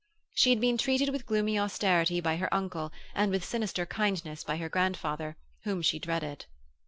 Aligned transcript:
She 0.33 0.49
had 0.49 0.59
been 0.59 0.79
treated 0.79 1.09
with 1.09 1.27
gloomy 1.27 1.59
austerity 1.59 2.19
by 2.21 2.37
her 2.37 2.51
uncle 2.51 2.91
and 3.13 3.29
with 3.31 3.45
sinister 3.45 3.85
kindness 3.85 4.43
by 4.43 4.57
her 4.57 4.67
grandfather, 4.67 5.37
whom 5.63 5.83
she 5.83 5.99
dreaded. 5.99 6.47